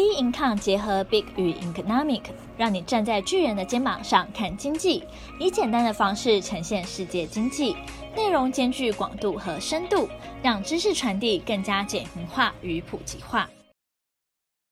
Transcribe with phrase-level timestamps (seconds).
[0.00, 2.22] B Income 结合 Big 与 Economic，
[2.56, 5.04] 让你站在巨人的肩膀上看经济，
[5.38, 7.76] 以简单的方式呈现世界经济，
[8.16, 10.08] 内容兼具广度和深度，
[10.42, 13.50] 让知识传递更加简明化与普及化。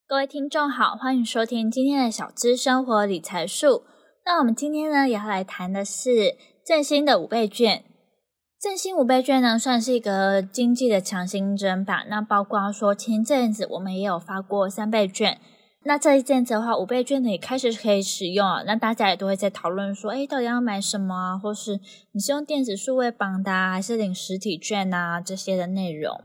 [0.06, 3.84] 各位听众好，欢迎收听今天的小资生活理财术。
[4.24, 7.84] 那我们今天呢，也要来谈的是振兴的五倍券。
[8.60, 12.04] 振兴五倍券呢，算是一个经济的强心针吧。
[12.08, 15.40] 那包括说前阵子我们也有发过三倍券，
[15.84, 18.64] 那这一阵子的话，五倍券呢也开始可以使用啊。
[18.66, 21.38] 那大家也都会在讨论说，诶，到底要买什么啊？
[21.38, 21.78] 或是
[22.10, 25.20] 你是用电子数位绑的啊，还是领实体券啊？
[25.20, 26.20] 这些的内容。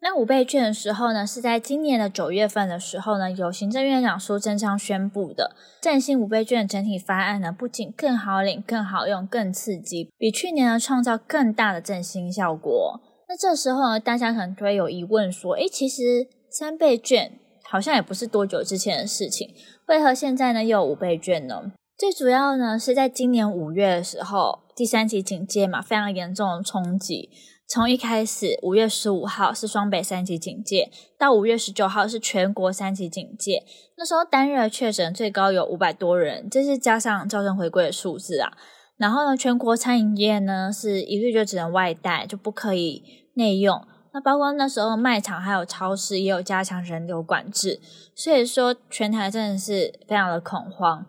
[0.00, 13.00] 那五倍券的时候呢，是在今年的九月份的时候呢，由行政院长苏贞昌宣布的振兴五倍券整体方案呢，不仅更好领、更好用、更刺激，比去年呢创造更大的振兴效果。
[13.28, 17.32] 那这时候呢，大家可能就会有疑问说，诶，其实三倍券
[17.64, 19.52] 好像也不是多久之前的事情，
[19.88, 21.72] 为何现在呢又有五倍券呢？
[21.98, 27.28] 最主要呢是在今年五月的时候，第三级警戒嘛，非常严重的冲击。
[27.68, 33.62] 从一开始，五月十五号是双北三级警戒，到五月十九号是全国三级警戒。
[33.98, 38.52] 那时候单日确诊最高有五百多人，这是加上校正回归的数字啊。
[38.96, 43.02] 然后呢，全国餐饮业呢是一律就只能外带，就不可以
[43.34, 43.86] 内用。
[44.14, 47.78] 那包括那时候卖场还有超市也有加强人流管制，
[48.14, 51.04] 所以说全台真的是非常的恐慌。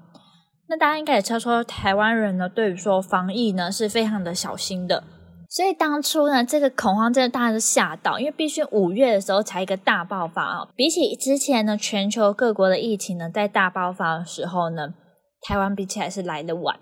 [0.67, 5.05] 那大家应该也知道说，台湾人呢对于说防疫呢是非常的小心的。
[5.49, 10.67] 所以当初呢，这个恐慌真的大家都吓到，因为必须五月的时候才一个大爆发啊。
[10.75, 14.93] 比起之前呢，全球各国的疫情呢，在大爆发的时候呢，
[15.41, 16.79] 台湾比起来是来得晚。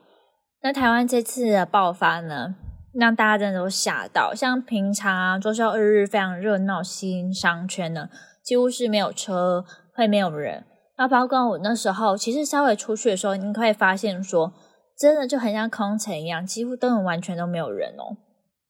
[0.62, 2.56] 那台湾这次的爆发呢，
[2.94, 4.34] 让大家真的都吓到。
[4.36, 8.10] 像平常啊，周休二日非常热闹，新商圈呢，
[8.44, 9.64] 几乎是没有车，
[9.96, 10.66] 会没有人。
[10.98, 14.52] 那包括我那时候，其实稍微出去的时候，你会发现说，
[15.00, 18.18] 真的就很像空城一样，几乎都完全都没有人哦。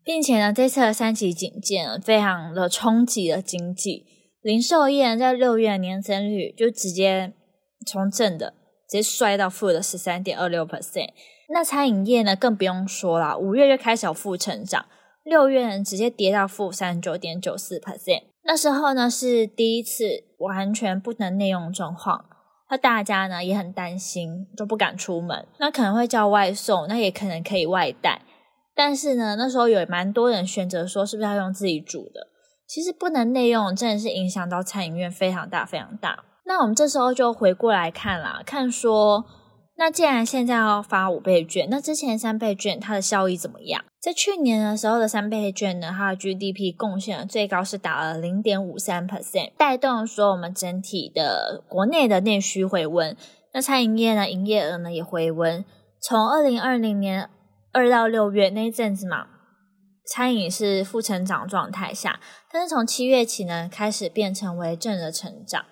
[0.08, 4.06] 并且呢，这次的三级警戒，非常的冲击了经济。
[4.42, 7.34] 零售业在六月的年增率就直接
[7.86, 8.52] 从正的
[8.88, 11.10] 直接摔到负的十三点二六 percent。
[11.50, 14.86] 那餐饮业呢，更不用说了，五月就开始有负成长，
[15.26, 18.24] 六月呢直接跌到负三十九点九四 percent。
[18.46, 22.24] 那时候呢是第一次完全不能内用状况，
[22.70, 25.46] 那大家呢也很担心，就不敢出门。
[25.60, 28.22] 那可能会叫外送，那也可能可以外带。
[28.78, 32.28] 但是呢，那时候有蛮多人选择说，是不是要用自己煮的？
[32.68, 36.24] 其实不能内用，真的是影响到餐饮业非常大，非常大。
[36.46, 39.26] 那我们这时候就回过来看啦，看说，
[39.78, 43.84] 那既然现在要发五倍券，那之前三倍券它的效益怎么样？
[44.00, 53.18] 在去年的时候的三倍券呢，它的 GDP 贡献最高是达了零点五三 percent，带动说我们整体的国内的内需回温。
[53.54, 55.66] 那餐饮业呢，营业额呢也回温，
[56.00, 57.32] 从二零二零年。
[57.78, 59.28] 二到六月那一阵子嘛，
[60.04, 62.20] 餐饮是负成长状态下，
[62.52, 65.64] 但是从七月起呢，开始变成为正的成长。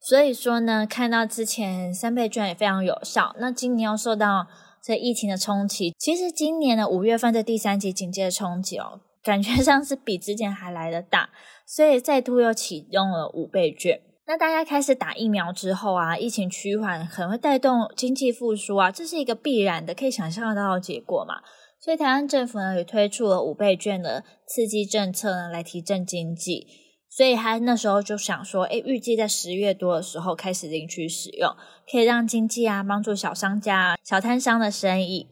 [0.00, 4.46] 所以说呢，看到之前三倍券也非常有效，那今年又受到
[4.82, 11.28] 这疫情的冲击，其实今年的五月份的第三级警戒的冲击哦，感觉上是比之前还来得大，
[11.66, 14.00] 所以再度又启用了五倍券。
[14.30, 21.42] 那大家开始打疫苗之后啊，疫情趋缓可能会带动经济复苏啊，这是一个必然的，可以想象得到的结果嘛。
[21.80, 26.68] 所以台湾政府呢也推出了五倍券的刺激政策呢，来提振经济。
[27.08, 31.52] 所以他那时候就想说，诶，预计在十月多的时候开始领取使用，
[31.90, 35.26] 可以让经济啊帮助小商家、小摊商的生意。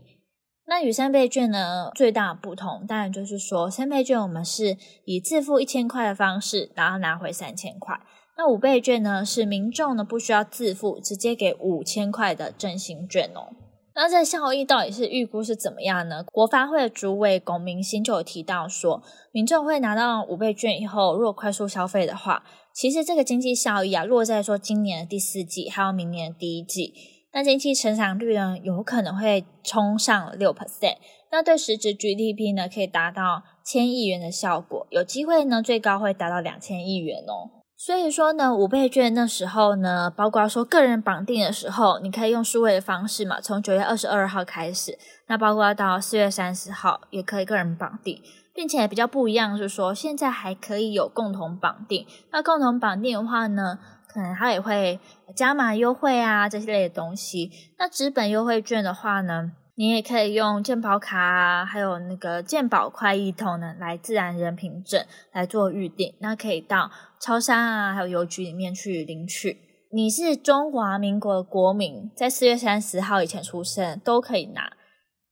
[0.67, 7.97] 那与三倍券呢最大的不同，当然就是说三倍券我们是以自付一千块的方式，然后拿回三千块。
[8.39, 13.51] 那五倍券呢，是民众呢不需要自付，直接给五千块的振兴券哦。
[13.97, 16.23] 那这效益到底是预估是怎么样呢？
[16.23, 26.95] 国发会的主委龚明鑫就有提到说，民众会拿到五倍券以后，如果快速消费的话，其实这个经济效益啊，落在说今年的第四季还有明年的第一季，
[27.33, 30.99] 那经济成长率呢，有可能会冲上六 percent。
[31.33, 37.58] 那对实质 GDP 呢，可以达到千亿元的效果，有机会呢，最高会达到两千亿元哦。
[37.81, 44.99] 所以说呢，五倍券那时候呢，包括说个人绑定的时候，你可以用数位的方式嘛，从九月二十二号开始，
[45.29, 48.21] 那包括到四月三十号也可以个人绑定，
[48.53, 52.05] 并且比较不一样是说，现在还可以有共同绑定。
[52.33, 53.79] 那共同绑定的话呢，
[54.09, 54.99] 可能它也会
[55.37, 57.53] 加码优惠啊这些类的东西。
[57.79, 66.91] 那纸本优惠券的话呢，你也可以用健保卡啊，还有那个健保快易通呢，来自然人凭证来做预定，那可以到
[67.21, 69.57] 超商啊，还有邮局里面去领取。
[69.93, 74.73] 你是中华民国的国民，在四月三十号以前出生都可以拿，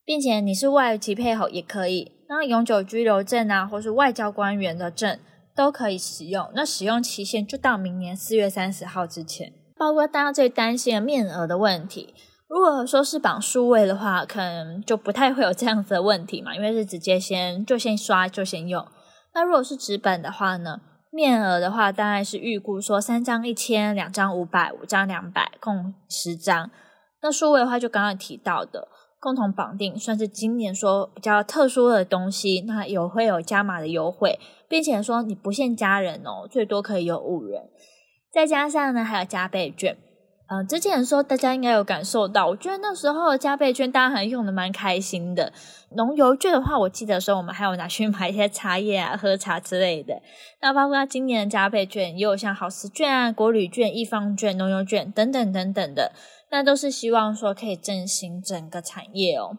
[0.04, 2.12] 并且你是外籍配偶也可以。
[2.28, 5.18] 那永久居留证啊，或是外交官员的证
[5.56, 6.48] 都可以使用。
[6.54, 9.52] 那使用期限就到明年四月三十号之前。
[9.76, 12.14] 包括大家最担心的面额的问题，
[12.48, 18.86] 如果说是绑数位的话，可能就不太会有这样子的问题嘛，因为是直接先就先刷就先用。
[19.34, 20.80] 那如果是纸本的话呢？
[21.12, 26.70] 面额的话，大概是预估说三张一千，两张五百，五张两百，共十张。
[27.22, 28.88] 那数位的话，就刚刚提到的
[29.18, 32.64] 共同绑定，算是今年说比较特殊的东西。
[32.66, 34.38] 那有会有加码的优惠，
[34.68, 37.70] 并且说你不限家人哦，最多可以有五人。
[38.30, 39.96] 再加上呢，还有加倍券。
[40.48, 45.52] 嗯、之前说大家应该有感受到，我觉得那时候加倍券大家还用的蛮开心的。
[45.96, 50.22] 农游券的话，我记得说我们还有拿去买一些茶叶啊、喝茶之类的。
[50.60, 56.12] 那包括今年的加倍券，也有像好食券啊、国旅券、易方券、农游券等等等等的，
[56.52, 59.58] 那都是希望说可以振兴整个产业哦，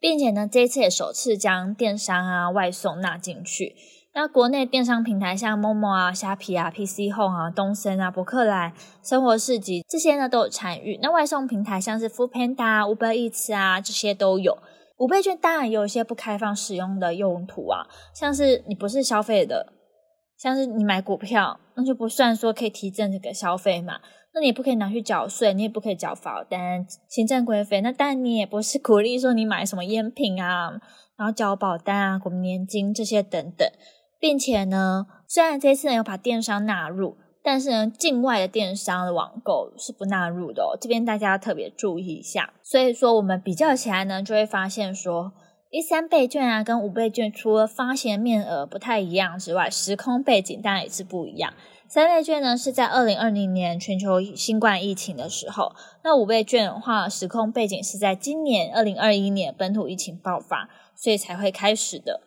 [0.00, 3.74] 并且呢，这一次也首次将电商啊、外送纳进去。
[4.16, 8.72] 那国内电商平台像 Momo 啊、虾皮啊、PC Home 啊、东森啊、博客来、
[9.02, 10.98] 生活市集这些呢都有参与。
[11.02, 14.56] 那外送平台像是 Foodpanda、Uber Eats 啊这些都有。
[14.96, 19.74] 五倍券当然有一些不开放使用的用途啊，像是你不是消费的，
[20.38, 24.00] 像是你买股票，那就不算说可以提振这个消费嘛。
[24.32, 27.82] 那你也不可以拿去缴税，你也不可以缴保单、行政规费。
[27.82, 30.70] 那当然你也不是鼓励说你买什么烟品啊，
[31.18, 33.68] 然后缴保单啊、国民年金这些等等。
[34.18, 40.76] 并且呢，虽然这次呢有把电商纳入，但是呢，境外的电商的网购是不纳入的哦。
[40.80, 42.54] 这边大家要特别注意一下。
[42.62, 45.32] 所以说，我们比较起来呢，就会发现说，
[45.70, 51.52] 一三倍券啊跟五倍券，除了发行面额不太一样之外，时空背景当然也是不一样。
[51.88, 55.72] 三倍券呢是在二零二零年全球新冠疫情的时候，
[56.02, 62.22] 那五倍券的话，时空背景是在今年二零二一年本土疫情爆发，所以才会开始的。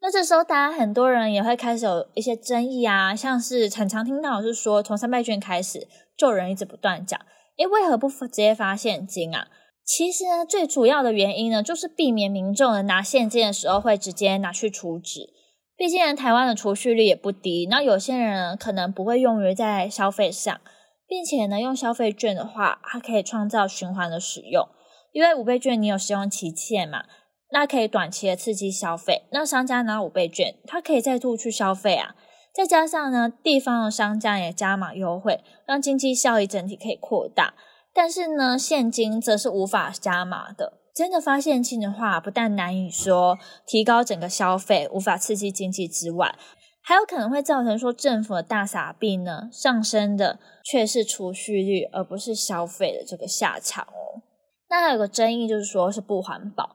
[0.00, 7.18] 那这时候，大家很多人也会开始有一些争议啊，像是很常听到是说，从三倍券开始，就有人一直不断讲，
[7.56, 9.48] 诶，为何不直接发现金啊？
[9.84, 15.32] 其实呢，最主要的原因呢，就是避免民众拿现金的时候会直接拿去储值。
[15.76, 20.60] 毕竟，台湾的储蓄率也不低，那有些人可能不会用于在消费上，
[21.06, 24.66] 并且呢，用消费券的话，它可以创造循环的使用，
[25.12, 27.04] 因为五倍券你有使用期限嘛。
[27.50, 32.14] 那可以短期的刺激消费，那商家拿五倍券，他可以再度去消费啊。
[32.52, 37.54] 再加上呢，地方的商家也加码优惠，让经济效益整体可以扩大。
[37.94, 40.80] 但是呢，现金则是无法加码的。
[40.94, 46.34] 真的发现金的话，不但难以说提高整个消费，无法刺激经济之外，
[46.82, 54.22] 还有可能会造成说政府的大傻币呢上升的却是储蓄率，而不是消费的这个下场哦。
[54.70, 56.74] 那还有个争议就是说是不环保。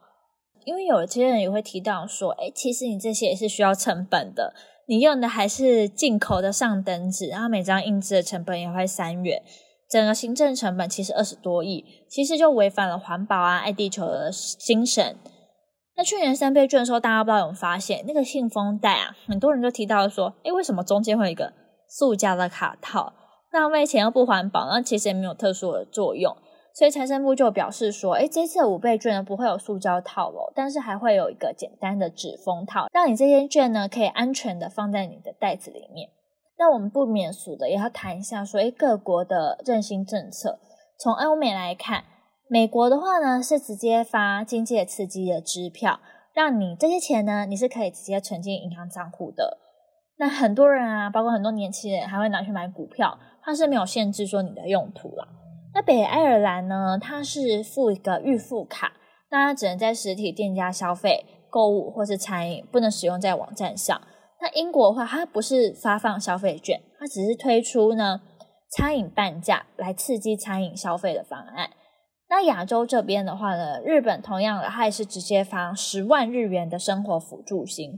[0.65, 4.53] 因为有些人也会提到说，诶，其实你这些也是需要成本的，
[4.87, 9.41] 你用的还是进口的上等纸，然后每张印制的成本也会三元，
[9.89, 15.15] 整个行政成本其实二十多亿，其实就违反了环保啊、爱地球的精神。
[15.97, 21.53] 那去年三倍券的时候，大家不知道有没有发现，那个信封袋啊，很多人就提到说，诶，为什么中间会有一个
[21.89, 23.13] 塑胶的卡套？
[23.51, 26.35] 那为钱又不环保，那其实也没有特殊的作用。
[26.73, 36.09] 所以财政部就表示说，诶，这次的五倍券呢不会有塑胶套哦，但是还会有一个简单的纸封套，让你这些券呢可以安全的放在你的袋子里面。
[36.57, 40.59] 那我们不免俗的也要谈一下说，诶，各国的振兴政策。
[40.97, 42.03] 从欧美来看，
[42.47, 45.99] 美国的话呢是直接发经济刺激的支票，
[46.33, 49.57] 让你这些钱呢你是可以直接存进银行账户的。
[50.17, 55.27] 那很多人啊，包括很多年轻人还会拿去买股票，它是没有限制说你的用途啦。
[55.73, 56.97] 那北爱尔兰呢？
[56.99, 58.91] 它是付一个预付卡，
[59.29, 64.01] 那它只能在实体店家消费、购物或是餐饮，不能使用在网站上。
[64.41, 68.19] 那英国的话，它不是发放消费券，它只是推出呢
[68.69, 71.69] 餐饮半价来刺激餐饮消费的方案。
[72.29, 77.97] 那亚洲这边的话呢，日本同样的，它也是直接发十万日元的生活辅助金。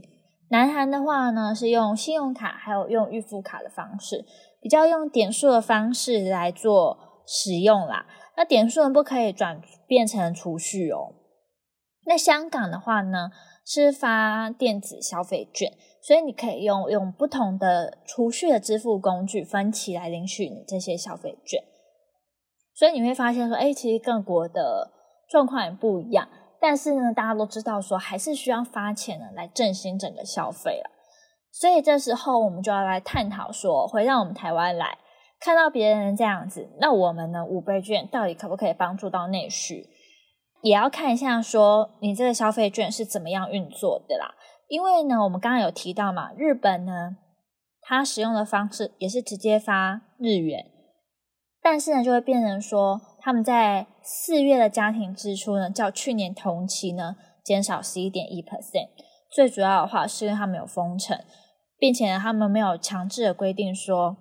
[0.50, 4.24] 南韩的话呢，是用信用卡还有用预付卡的方式，
[4.60, 7.13] 比较用点数的方式来做。
[7.26, 11.14] 使用啦，那点数不可以转变成储蓄哦。
[12.06, 13.30] 那香港的话呢，
[13.64, 21.62] 是发电子消费券，所以你可以用用不同的储蓄的支付工具分期来领取你这些消费券。
[22.74, 24.90] 所以你会发现说，哎，其实各国的
[25.30, 26.28] 状况也不一样，
[26.60, 30.90] 但是呢，大家都知道说，还是需要发钱呢来振兴整个消费了。
[31.50, 34.98] 所以这时候我们就要来探讨说，回到我们台湾来。
[35.44, 37.44] 看到别人这样子，那我们呢？
[37.44, 39.90] 五倍券到底可不可以帮助到内需？
[40.62, 44.34] 也要看一下说你这个消费券是怎么样运作的啦。
[44.68, 47.18] 因为呢，我们刚刚有提到嘛，日本呢，
[47.82, 50.64] 它使用的方式也是直接发日元，
[51.60, 58.88] 但是呢，就会变成说他们在四月的家庭支出呢，较去年同期呢减少十一点一 percent。
[59.30, 61.22] 最主要的话是因为他们有封城，
[61.76, 64.16] 并且呢，他们没有强制的规定说。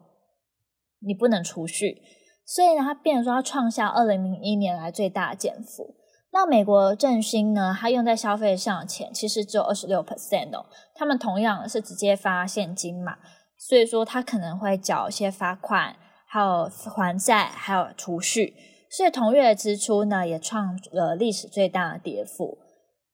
[1.06, 2.02] 你不能储蓄，
[2.46, 5.96] 所以呢，它变成说它创下二零零一年来最大的减幅。
[6.32, 10.66] 那美国振兴呢，它用在消费上的钱其实只有二十六 percent 哦。
[10.96, 13.18] 他们同样是直接发现金嘛，
[13.58, 15.96] 所以说它可能会缴一些罚款，
[16.26, 18.56] 还有还债，还有储蓄。
[18.90, 22.58] 所以同月的支出呢，也创了历史最大的跌幅。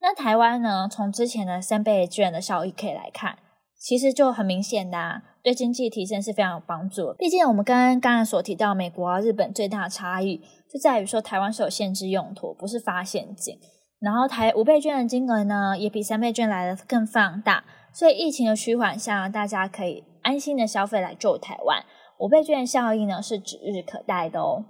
[0.02, 3.38] 那台湾呢，从之前的三倍券的效益可以来看，
[3.80, 5.24] 其实就很明显的啊。
[5.42, 7.14] 对经济提升是非常有帮助。
[7.18, 10.38] 毕竟我们跟刚才所提到美国啊、日本最大的差异
[10.70, 13.58] 就在于说，台湾是有限制用途，不是发现金。
[14.00, 17.64] 然后台五倍券的金额呢，也比三倍券来的更放大。
[17.94, 21.84] 所以疫情的趋缓下，大家可以安心的消费来救台湾。
[22.20, 24.66] 五倍券的效益呢，是指日可待的哦。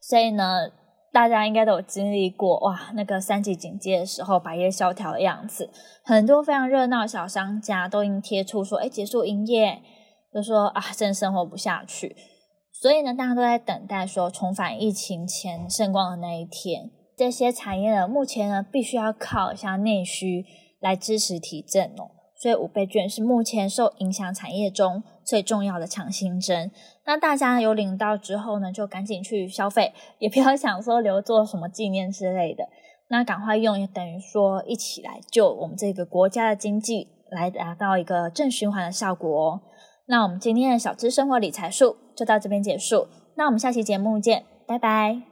[0.00, 0.70] 所以呢。
[1.12, 5.70] 大家应该都有经历过哇，那个三级警戒的时候百业萧条的样子，
[6.04, 9.80] 很多非常热闹的小商家都已经贴出说，哎，结束营业，
[10.32, 12.14] 就说啊，真生活不下去。
[12.72, 16.90] 所以呢，大家都在等待说重返疫情前盛光的那一天。
[17.16, 20.44] 这些产业呢，目前呢，必须要靠一下内需
[20.78, 22.17] 来支持提振哦。
[22.38, 26.70] 所以五倍券是目前受影响产业中最重要的强心针。
[27.04, 32.64] 那大家有领到之后呢，就赶紧去消费，也不要想说留作什么纪念之类的。
[33.08, 39.60] 那赶快用，也等于说一起来救我们这个国家的经济，来达到一个正循环的效果哦。
[40.06, 43.08] 那我们今天的小资生活理财术就到这边结束。
[43.34, 45.27] 那我们下期节目见，拜拜。